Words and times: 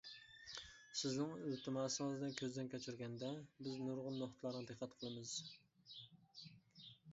سىزنىڭ 1.01 1.35
ئىلتىماسىڭىزنى 1.49 2.29
كۆزدىن 2.39 2.71
كۆچۈرگەندە، 2.73 3.31
بىز 3.67 3.77
نۇرغۇن 3.85 4.19
نۇقتىلارغا 4.23 4.65
دىققەت 4.73 4.99
قىلىمىز. 5.05 5.37